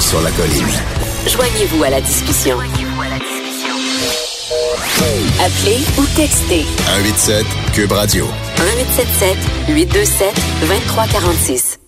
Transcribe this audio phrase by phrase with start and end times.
[0.00, 0.66] sur la colline.
[1.26, 2.58] Joignez-vous à la discussion.
[5.40, 8.26] Appelez ou textez 187 Cube Radio.
[8.58, 9.36] 1877
[9.68, 11.79] 827 2346.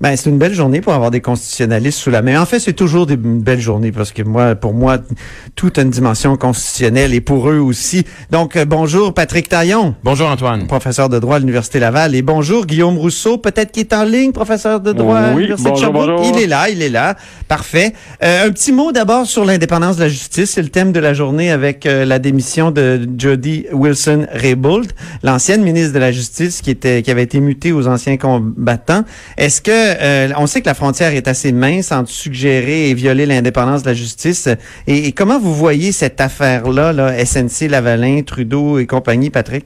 [0.00, 2.40] Ben, c'est une belle journée pour avoir des constitutionnalistes sous la main.
[2.40, 4.96] En fait, c'est toujours des belles journées parce que moi, pour moi,
[5.56, 8.06] toute une dimension constitutionnelle et pour eux aussi.
[8.30, 9.94] Donc, euh, bonjour Patrick Taillon.
[10.02, 10.66] Bonjour Antoine.
[10.66, 12.14] Professeur de droit à l'Université Laval.
[12.14, 15.68] Et bonjour Guillaume Rousseau, peut-être qui est en ligne, professeur de droit à Oui, l'Université
[15.68, 16.16] de bonjour, Sherbrooke.
[16.16, 16.32] bonjour.
[16.34, 17.16] Il est là, il est là.
[17.46, 17.92] Parfait.
[18.24, 20.52] Euh, un petit mot d'abord sur l'indépendance de la justice.
[20.52, 24.92] C'est le thème de la journée avec euh, la démission de Jody Wilson-Raybould,
[25.22, 29.04] l'ancienne ministre de la Justice qui était qui avait été mutée aux anciens combattants.
[29.36, 33.26] Est-ce que euh, on sait que la frontière est assez mince entre suggérer et violer
[33.26, 34.48] l'indépendance de la justice
[34.86, 39.64] et, et comment vous voyez cette affaire-là, là, SNC Lavalin, Trudeau et compagnie, Patrick?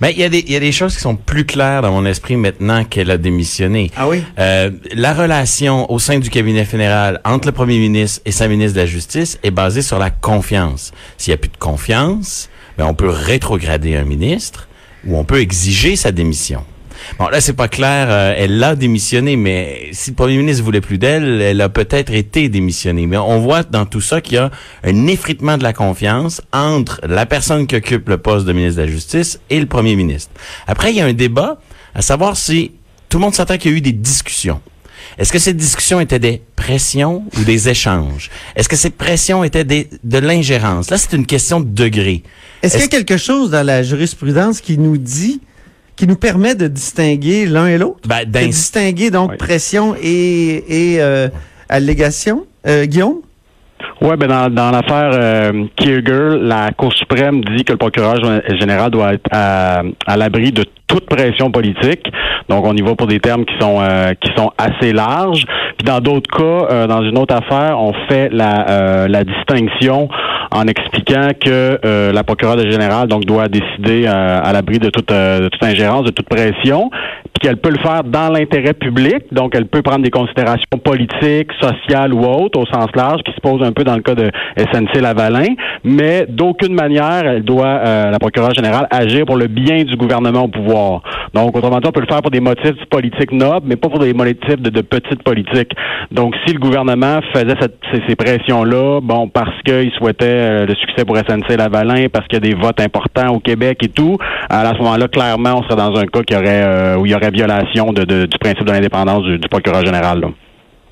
[0.00, 1.92] Ben, il y a des, il y a des choses qui sont plus claires dans
[1.92, 3.90] mon esprit maintenant qu'elle a démissionné.
[3.96, 4.22] Ah oui?
[4.38, 8.74] Euh, la relation au sein du cabinet fédéral entre le premier ministre et sa ministre
[8.74, 10.92] de la Justice est basée sur la confiance.
[11.18, 14.68] S'il y a plus de confiance, ben, on peut rétrograder un ministre
[15.06, 16.64] ou on peut exiger sa démission.
[17.18, 18.06] Bon, là, c'est pas clair.
[18.10, 22.12] euh, elle l'a démissionné, mais si le premier ministre voulait plus d'elle, elle a peut-être
[22.12, 23.06] été démissionnée.
[23.06, 24.50] Mais on voit dans tout ça qu'il y a
[24.84, 28.86] un effritement de la confiance entre la personne qui occupe le poste de ministre de
[28.86, 30.32] la Justice et le premier ministre.
[30.66, 31.58] Après, il y a un débat
[31.94, 32.72] à savoir si
[33.08, 34.60] tout le monde s'attend qu'il y a eu des discussions.
[35.18, 38.30] Est-ce que ces discussions étaient des pressions ou des échanges?
[38.54, 40.88] Est-ce que ces pressions étaient des, de l'ingérence?
[40.90, 42.22] Là, c'est une question de degré.
[42.62, 45.40] Est-ce qu'il y a quelque chose dans la jurisprudence qui nous dit,
[46.00, 48.08] qui nous permet de distinguer l'un et l'autre?
[48.08, 49.36] Ben, de distinguer donc Oui.
[49.36, 51.28] pression et, et euh,
[51.68, 52.46] allégation?
[52.66, 53.16] Euh, Guillaume?
[54.00, 58.16] Ouais, ben dans, dans l'affaire euh, Kierger, la Cour suprême dit que le procureur
[58.58, 62.10] général doit être à, à l'abri de toute pression politique.
[62.48, 65.44] Donc, on y va pour des termes qui sont euh, qui sont assez larges.
[65.78, 70.08] Puis dans d'autres cas, euh, dans une autre affaire, on fait la, euh, la distinction
[70.50, 75.12] en expliquant que euh, la procureure générale donc doit décider euh, à l'abri de toute
[75.12, 76.90] euh, de toute ingérence, de toute pression,
[77.32, 79.24] puis qu'elle peut le faire dans l'intérêt public.
[79.32, 83.40] Donc, elle peut prendre des considérations politiques, sociales ou autres au sens large, qui se
[83.40, 85.54] posent un peu dans le cas de SNC Lavalin,
[85.84, 90.44] mais d'aucune manière, elle doit euh, la procureure générale agir pour le bien du gouvernement
[90.44, 91.02] au pouvoir.
[91.34, 94.00] Donc, autrement dit, on peut le faire pour des motifs politiques nobles, mais pas pour
[94.00, 95.72] des motifs de, de petite politique.
[96.10, 97.54] Donc, si le gouvernement faisait
[98.08, 102.48] ces pressions-là, bon, parce qu'il souhaitait euh, le succès pour SNC Lavalin, parce qu'il y
[102.48, 104.16] a des votes importants au Québec et tout,
[104.48, 107.14] à ce moment-là, clairement, on serait dans un cas qui aurait, euh, où il y
[107.14, 110.20] aurait violation de, de- du principe de l'indépendance du, du procureur général.
[110.20, 110.28] là.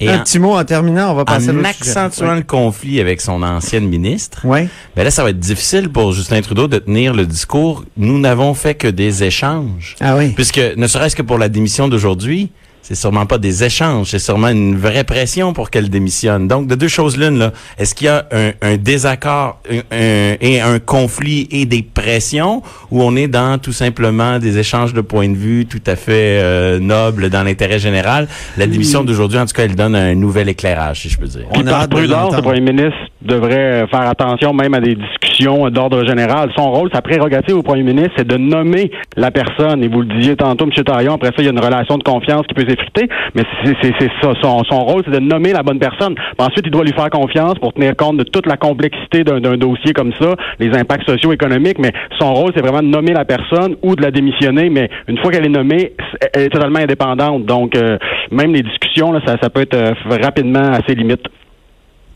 [0.01, 3.01] Et un en, petit mot en terminant, on va passer à en accentuant le conflit
[3.01, 4.69] avec son ancienne ministre, Oui.
[4.95, 7.85] ben là, ça va être difficile pour Justin Trudeau de tenir le discours.
[7.97, 9.97] Nous n'avons fait que des échanges.
[10.01, 10.29] Ah oui.
[10.37, 12.51] Puisque, ne serait-ce que pour la démission d'aujourd'hui,
[12.83, 16.49] c'est sûrement pas des échanges, c'est sûrement une vraie pression pour qu'elle démissionne.
[16.49, 20.37] Donc, de deux choses l'une, là, est-ce qu'il y a un, un désaccord un- un-
[20.41, 25.01] et un conflit et des pressions, ou on est dans tout simplement des échanges de
[25.01, 28.27] points de vue tout à fait euh, nobles dans l'intérêt général?
[28.57, 31.45] La démission d'aujourd'hui, en tout cas, elle donne un nouvel éclairage, si je peux dire.
[31.51, 35.69] On Puis a par prudence, le premier ministre devrait faire attention même à des discussions
[35.71, 36.51] d'ordre général.
[36.57, 39.83] Son rôle, sa prérogative au premier ministre, c'est de nommer la personne.
[39.83, 40.85] Et vous le disiez tantôt, M.
[40.85, 42.63] Taillon, après ça, il y a une relation de confiance qui peut
[43.35, 43.43] mais
[43.83, 44.33] c'est ça.
[44.43, 46.15] Son, rôle, c'est de nommer la bonne personne.
[46.39, 49.93] Ensuite, il doit lui faire confiance pour tenir compte de toute la complexité d'un dossier
[49.93, 53.97] comme ça, les impacts socio-économiques, mais son rôle, c'est vraiment de nommer la personne ou
[53.97, 55.93] de la démissionner, mais une fois qu'elle est nommée,
[56.33, 57.45] elle est totalement indépendante.
[57.45, 57.99] Donc, euh,
[58.31, 59.93] même les discussions, ça, peut être euh,
[60.23, 61.23] rapidement assez limite.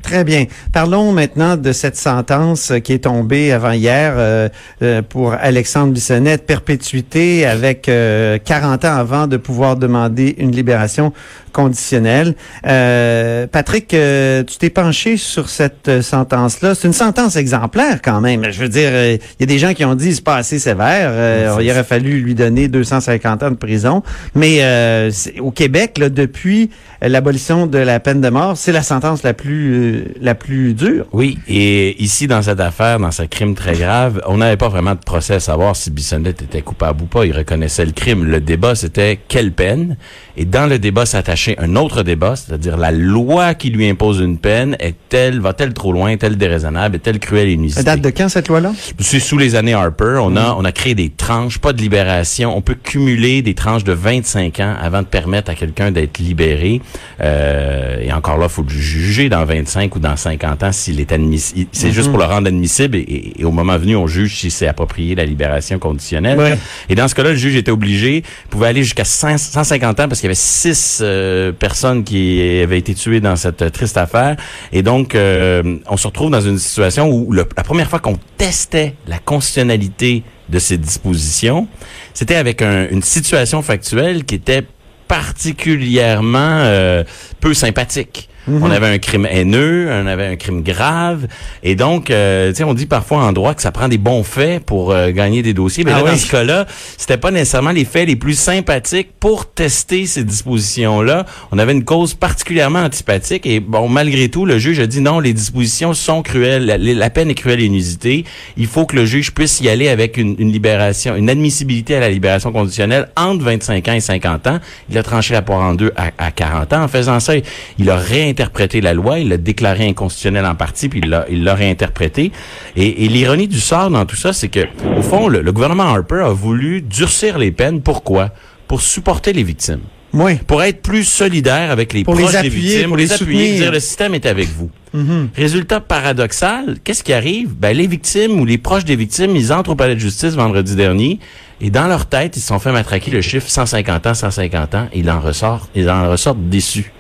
[0.03, 0.47] Très bien.
[0.73, 4.49] Parlons maintenant de cette sentence euh, qui est tombée avant hier euh,
[4.83, 11.13] euh, pour Alexandre Bissonnette, perpétuité avec euh, 40 ans avant de pouvoir demander une libération
[11.53, 12.35] conditionnelle.
[12.67, 16.75] Euh, Patrick, euh, tu t'es penché sur cette euh, sentence-là.
[16.75, 18.51] C'est une sentence exemplaire quand même.
[18.51, 20.59] Je veux dire, euh, il y a des gens qui ont dit c'est pas assez
[20.59, 21.11] sévère.
[21.13, 24.03] Euh, il aurait fallu lui donner 250 ans de prison.
[24.35, 26.71] Mais euh, au Québec, là, depuis
[27.01, 31.07] l'abolition de la peine de mort, c'est la sentence la plus euh, la plus dure.
[31.13, 34.95] Oui, et ici, dans cette affaire, dans ce crime très grave, on n'avait pas vraiment
[34.95, 37.27] de procès à savoir si Bissonnette était coupable ou pas.
[37.27, 38.25] Il reconnaissait le crime.
[38.25, 39.97] Le débat, c'était quelle peine?
[40.37, 44.39] Et dans le débat s'attachait un autre débat, c'est-à-dire la loi qui lui impose une
[44.39, 47.83] peine est-elle, va-t-elle trop loin, est-elle déraisonnable, est-elle cruelle et inusitée?
[47.83, 48.73] date de quand cette loi-là?
[48.99, 50.19] C'est sous les années Harper.
[50.23, 52.57] On a, on a créé des tranches, pas de libération.
[52.57, 56.81] On peut cumuler des tranches de 25 ans avant de permettre à quelqu'un d'être libéré.
[57.21, 61.13] Euh, et encore là, faut le juger dans 25 ou dans 50 ans s'il est
[61.13, 61.69] admissible.
[61.73, 64.51] C'est juste pour le rendre admissible et, et- et au moment venu, on juge si
[64.51, 66.39] c'est approprié la libération conditionnelle.
[66.39, 66.59] Ouais.
[66.89, 70.21] Et dans ce cas-là, le juge était obligé, pouvait aller jusqu'à 100 150 ans parce
[70.21, 74.37] qu'il y avait six euh, euh, personnes qui avaient été tuées dans cette triste affaire.
[74.73, 78.95] Et donc, euh, on se retrouve dans une situation où la première fois qu'on testait
[79.07, 81.67] la constitutionnalité de ces dispositions,
[82.13, 84.65] c'était avec une situation factuelle qui était
[85.09, 87.05] particulièrement euh,
[87.41, 88.29] peu sympathique.
[88.49, 88.73] On mhm.
[88.73, 91.29] avait un crime haineux, on avait un crime grave,
[91.63, 94.25] et donc, euh, tu sais, on dit parfois en droit que ça prend des bons
[94.25, 96.67] faits pour euh, gagner des dossiers, mais ah là, dans ce cas-là,
[96.97, 101.25] c'était pas nécessairement les faits les plus sympathiques pour tester ces dispositions-là.
[101.53, 105.21] On avait une cause particulièrement antipathique, et bon, malgré tout, le juge a dit non,
[105.21, 108.25] les dispositions sont cruelles, la, peine est cruelle et inusitée.
[108.57, 112.11] Il faut que le juge puisse y aller avec une, libération, une admissibilité à la
[112.11, 114.59] libération conditionnelle entre 25 ans et 50 ans.
[114.91, 116.83] Il a tranché la poire en deux à, à 40 ans.
[116.83, 117.35] En faisant ça,
[117.79, 117.97] il a
[118.33, 122.33] interprété la loi, il l'a déclaré inconstitutionnel en partie, puis il l'a, il l'a réinterprété.
[122.77, 126.33] Et, l'ironie du sort dans tout ça, c'est que, au fond, le, gouvernement Harper a
[126.33, 127.81] voulu durcir les peines.
[127.81, 128.31] Pourquoi?
[128.67, 129.83] Pour supporter les victimes.
[130.15, 130.35] Oui.
[130.47, 134.15] Pour être plus solidaire avec les proches des victimes, pour les, appuyer, dire le système
[134.15, 134.71] est avec vous.
[134.95, 135.29] Mm-hmm.
[135.35, 137.55] Résultat paradoxal, qu'est-ce qui arrive?
[137.55, 140.77] Ben, les victimes ou les proches des victimes, ils entrent au palais de justice vendredi
[140.77, 141.19] dernier
[141.63, 144.89] et dans leur tête, ils se sont fait matraquer le chiffre 150 ans, 150 ans,
[144.93, 146.93] et ils en ressortent, ils en ressortent déçus.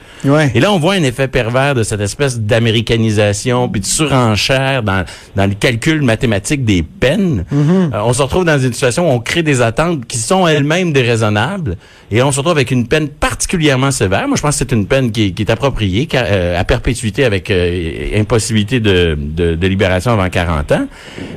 [0.55, 5.05] Et là, on voit un effet pervers de cette espèce d'américanisation puis de surenchère dans,
[5.37, 7.45] dans le calcul mathématique des peines.
[7.53, 7.95] Mm-hmm.
[7.95, 10.93] Euh, on se retrouve dans une situation où on crée des attentes qui sont elles-mêmes
[10.93, 11.77] déraisonnables
[12.11, 14.29] et on se retrouve avec une peine particulièrement sévère.
[14.29, 17.51] Moi, je pense que c'est une peine qui, qui est appropriée euh, à perpétuité avec
[17.51, 20.87] euh, impossibilité de, de, de, libération avant 40 ans,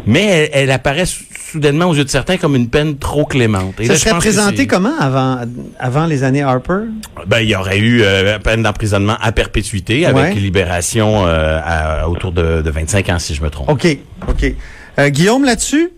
[0.05, 3.79] mais elle, elle apparaît soudainement aux yeux de certains comme une peine trop clémente.
[3.79, 5.39] Et ça serait présenté comment avant,
[5.79, 6.81] avant les années Harper?
[7.27, 8.03] Ben, il y aurait eu
[8.43, 13.49] peine d'emprisonnement à perpétuité avec libération euh, autour de, de, 25 ans, si je me
[13.49, 13.69] trompe.
[13.69, 13.87] OK,
[14.27, 14.53] OK.
[14.99, 15.91] Euh, Guillaume, là-dessus?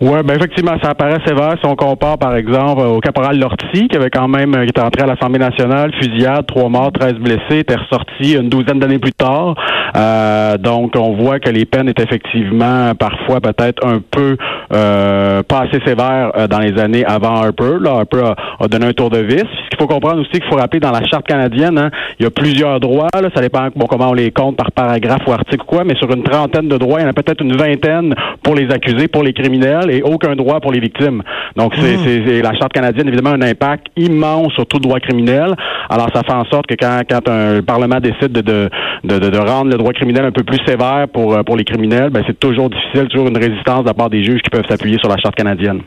[0.00, 3.96] Oui, ben effectivement, ça apparaît sévère si on compare, par exemple, au caporal Lortie, qui
[3.96, 7.76] avait quand même, qui était entré à l'Assemblée nationale, fusillade, trois morts, 13 blessés, était
[7.76, 9.54] ressorti une douzaine d'années plus tard.
[9.96, 14.36] Euh, donc, on voit que les peines étaient effectivement parfois peut-être un peu
[14.72, 17.76] euh, pas assez sévères euh, dans les années avant Harper.
[17.80, 19.38] Là, Harper a, donné un tour de vis.
[19.38, 22.26] Ce qu'il faut comprendre aussi, qu'il faut rappeler dans la charte canadienne, hein, il y
[22.26, 23.08] a plusieurs droits.
[23.14, 25.94] Là, ça dépend bon, comment on les compte par paragraphe ou article ou quoi, mais
[25.96, 29.08] sur une trentaine de droits, il y en a peut-être une vingtaine pour les accusés,
[29.08, 29.59] pour les criminels
[29.90, 31.22] et aucun droit pour les victimes.
[31.56, 32.42] Donc, c'est, mmh.
[32.42, 35.54] la Charte canadienne, évidemment, un impact immense sur tout droit criminel.
[35.88, 38.70] Alors, ça fait en sorte que quand, quand un Parlement décide de, de,
[39.04, 42.10] de, de rendre le droit criminel un peu plus sévère pour, euh, pour les criminels,
[42.10, 44.98] ben, c'est toujours difficile, toujours une résistance de la part des juges qui peuvent s'appuyer
[44.98, 45.80] sur la Charte canadienne.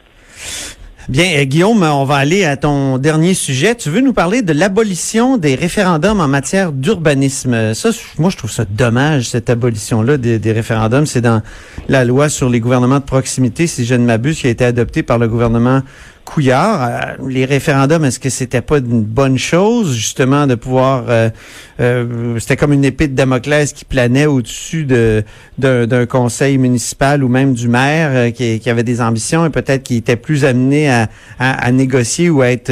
[1.10, 3.76] Bien, euh, Guillaume, on va aller à ton dernier sujet.
[3.76, 7.74] Tu veux nous parler de l'abolition des référendums en matière d'urbanisme?
[7.74, 11.06] Ça, moi, je trouve ça dommage, cette abolition-là des, des, référendums.
[11.06, 11.42] C'est dans
[11.90, 15.04] la loi sur les gouvernements de proximité, si je ne m'abuse, qui a été adoptée
[15.04, 15.82] par le gouvernement
[16.26, 16.84] Couillard.
[16.84, 21.06] Euh, les référendums, est-ce que c'était pas une bonne chose, justement, de pouvoir...
[21.10, 21.30] Euh,
[21.80, 25.24] euh, c'était comme une épée de Damoclès qui planait au-dessus de,
[25.58, 30.16] d'un, conseil municipal ou même du maire qui, avait des ambitions et peut-être qui était
[30.16, 31.10] plus amené à,
[31.40, 32.72] à, négocier ou à être,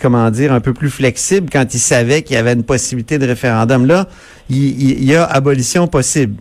[0.00, 3.26] comment dire, un peu plus flexible quand il savait qu'il y avait une possibilité de
[3.26, 3.86] référendum.
[3.86, 4.08] Là,
[4.48, 6.36] il, y a abolition possible.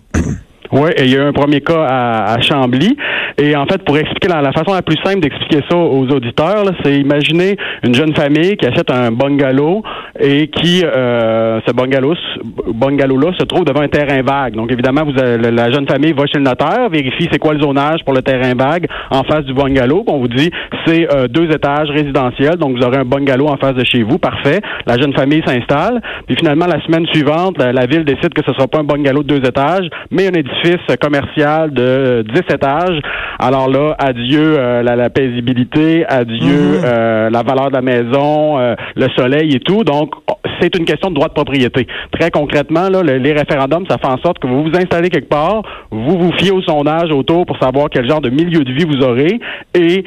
[0.71, 2.95] Oui, il y a eu un premier cas à, à Chambly.
[3.37, 6.65] Et en fait, pour expliquer la, la façon la plus simple d'expliquer ça aux auditeurs,
[6.83, 9.81] c'est imaginer une jeune famille qui achète un bungalow
[10.19, 12.13] et qui euh, ce bungalow
[12.73, 14.53] bungalow là se trouve devant un terrain vague.
[14.53, 18.03] Donc évidemment, vous la jeune famille va chez le notaire, vérifie c'est quoi le zonage
[18.03, 20.03] pour le terrain vague en face du bungalow.
[20.07, 20.51] On vous dit
[20.85, 24.17] c'est euh, deux étages résidentiels, donc vous aurez un bungalow en face de chez vous,
[24.17, 24.59] parfait.
[24.85, 28.67] La jeune famille s'installe, puis finalement la semaine suivante, la, ville décide que ce sera
[28.67, 30.58] pas un bungalow de deux étages, mais un édifice
[31.01, 33.01] commercial de 10 étages
[33.41, 39.07] alors là, adieu euh, la, paisibilité, adieu euh, la valeur de la maison, euh, le
[39.17, 39.85] soleil et tout.
[39.85, 40.11] Donc,
[40.59, 41.87] c'est une question de droit de propriété.
[42.11, 45.61] Très concrètement, là, les référendums, ça fait en sorte que vous vous installez quelque part,
[45.91, 49.03] vous vous fiez au sondage autour pour savoir quel genre de milieu de vie vous
[49.03, 49.39] aurez,
[49.73, 50.03] et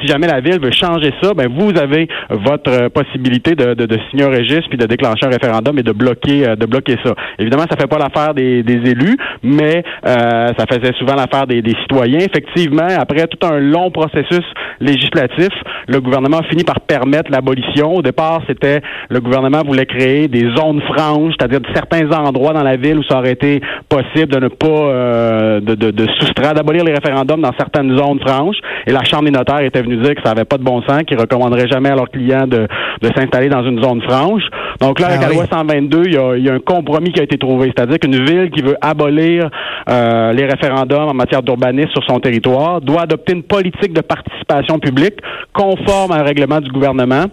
[0.00, 3.98] si jamais la ville veut changer ça, ben vous avez votre possibilité de, de, de
[4.10, 7.14] signer un registre puis de déclencher un référendum et de bloquer de bloquer ça.
[7.38, 11.74] Évidemment, ça fait pas l'affaire des, des élus, mais ça faisait souvent l'affaire des, des
[11.82, 12.20] citoyens.
[12.20, 14.44] Effectivement, après tout un long processus
[14.80, 15.50] législatif,
[15.86, 17.94] le gouvernement a fini par permettre l'abolition.
[17.94, 22.76] Au départ, c'était le gouvernement voulait créer des zones franches, c'est-à-dire certains endroits dans la
[22.76, 26.84] ville où ça aurait été possible de ne pas euh, de, de, de, soustraire, d'abolir
[26.84, 28.56] les référendums dans certaines zones franches.
[28.86, 31.02] Et la Chambre des notaires était venue dire que ça n'avait pas de bon sens,
[31.06, 32.66] qu'ils recommanderaient jamais à leurs clients de,
[33.00, 34.42] de s'installer dans une zone franche.
[34.80, 37.12] Donc là, avec ah la loi 122, il y, a, il y, a, un compromis
[37.12, 39.48] qui a été trouvé, c'est-à-dire qu'une ville qui veut abolir
[39.88, 44.78] euh, les référendums en matière d'urbanisme sur son territoire doit adopter une politique de participation
[44.78, 45.18] publique
[45.52, 47.26] conforme à un règlement du gouvernement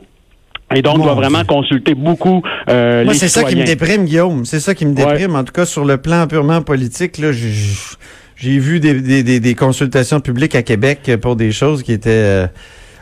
[0.75, 4.05] Et donc, Mon doit vraiment consulter beaucoup euh, Moi, les c'est ça qui me déprime,
[4.05, 4.45] Guillaume.
[4.45, 5.05] C'est ça qui me Ouais.
[5.05, 5.35] déprime.
[5.35, 9.55] En tout cas, sur le plan purement politique, là, j'ai vu des, des, des, des
[9.55, 12.09] consultations publiques à Québec pour des choses qui étaient...
[12.11, 12.47] euh,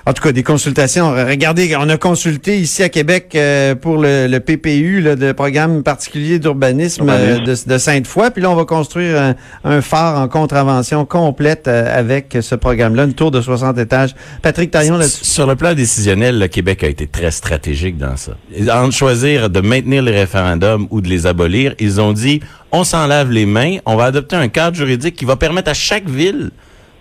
[0.07, 1.11] en tout cas, des consultations.
[1.11, 5.83] Regardez, on a consulté ici à Québec euh, pour le, le PPU, là, le programme
[5.83, 8.31] particulier d'urbanisme euh, de, de Sainte-Foy.
[8.31, 9.35] Puis là, on va construire un,
[9.65, 14.15] un phare en contravention complète euh, avec ce programme-là, une tour de 60 étages.
[14.41, 15.25] Patrick Taillon, là-dessus.
[15.25, 18.31] Sur le plan décisionnel, le Québec a été très stratégique dans ça.
[18.71, 22.39] En choisir de maintenir les référendums ou de les abolir, ils ont dit
[22.71, 25.73] on s'en lave les mains, on va adopter un cadre juridique qui va permettre à
[25.73, 26.51] chaque ville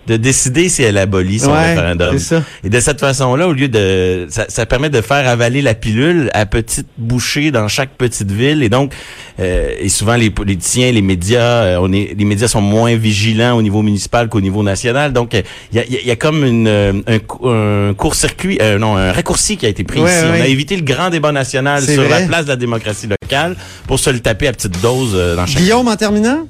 [0.07, 2.17] de décider si elle abolit son Ouais, référendum.
[2.17, 2.41] ça.
[2.63, 6.29] Et de cette façon-là, au lieu de, ça, ça permet de faire avaler la pilule
[6.33, 8.63] à petites bouchées dans chaque petite ville.
[8.63, 8.93] Et donc,
[9.39, 13.57] euh, et souvent les politiciens, les médias, euh, on est, les médias sont moins vigilants
[13.57, 15.11] au niveau municipal qu'au niveau national.
[15.13, 15.41] Donc, euh,
[15.73, 18.79] il y, a, y a- y a comme une, euh, un, cou- un court-circuit, euh,
[18.79, 20.23] non, un raccourci qui a été pris Ouais, ici.
[20.23, 20.39] ouais.
[20.39, 22.21] On a évité le grand débat national sur vrai.
[22.21, 23.55] la place de la démocratie locale
[23.87, 26.47] pour se le taper à petite dose dans chaque Guillaume, en terminant?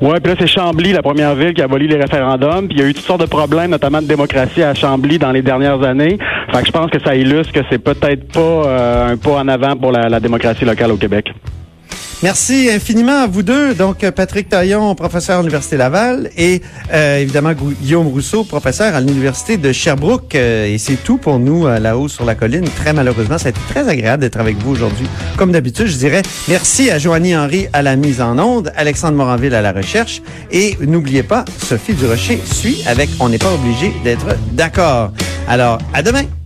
[0.00, 2.68] Ouais, puis là, c'est Chambly, la première ville qui a aboli les référendums.
[2.68, 5.32] Puis il y a eu toutes sortes de problèmes, notamment de démocratie à Chambly dans
[5.32, 6.18] les dernières années.
[6.52, 9.48] Fait que je pense que ça illustre que c'est peut-être pas euh, un pas en
[9.48, 11.32] avant pour la démocratie locale au Québec.
[12.22, 13.74] Merci infiniment à vous deux.
[13.74, 16.62] Donc, Patrick Taillon, professeur à l'Université Laval et
[16.92, 20.36] euh, évidemment Guillaume Rousseau, professeur à l'Université de Sherbrooke.
[20.36, 22.64] Euh, et c'est tout pour nous euh, là-haut sur la colline.
[22.76, 25.08] Très malheureusement, ça a été très agréable d'être avec vous aujourd'hui.
[25.36, 29.54] Comme d'habitude, je dirais merci à Joanie Henry à la mise en onde, Alexandre Moranville
[29.56, 30.22] à la recherche.
[30.52, 35.10] Et n'oubliez pas, Sophie Durocher suit avec On n'est pas obligé d'être d'accord.
[35.48, 36.41] Alors, à demain!